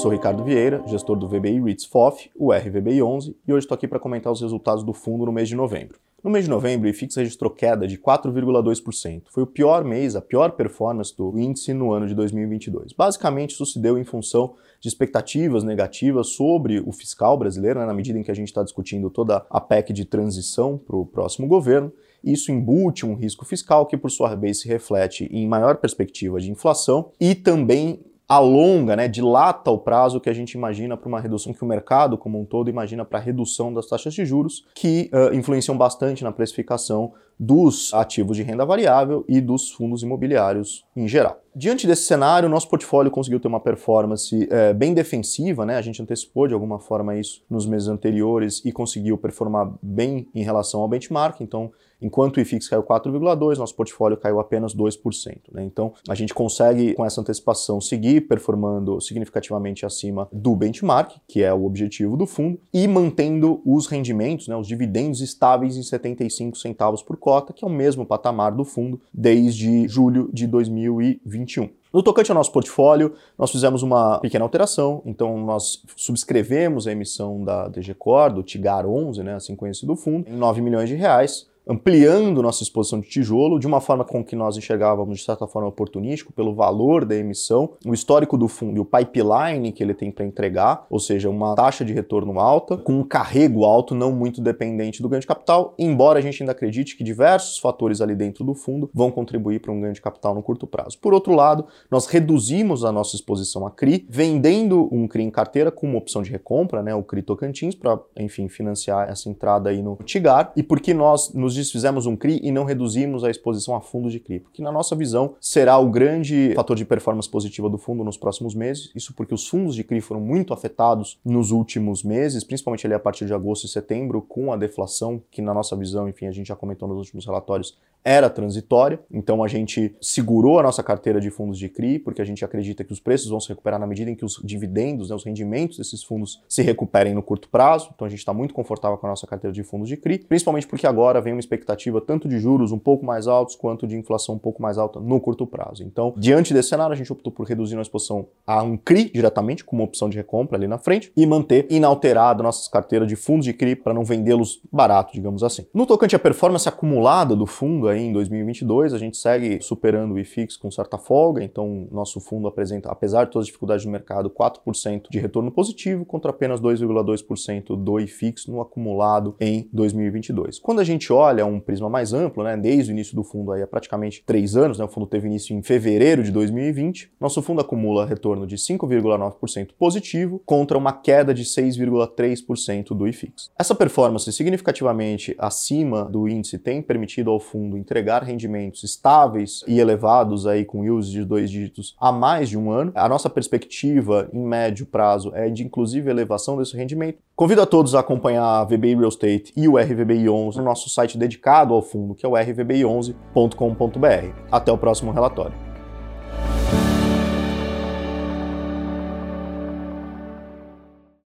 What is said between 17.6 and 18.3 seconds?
né, na medida em que